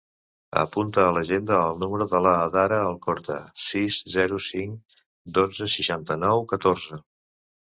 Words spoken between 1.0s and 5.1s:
a l'agenda el número de l'Adhara Alcorta: sis, zero, cinc,